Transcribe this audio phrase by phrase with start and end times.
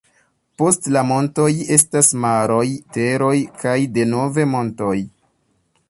[0.61, 2.65] Post la montoj estas maroj,
[2.97, 4.95] teroj kaj denove montoj.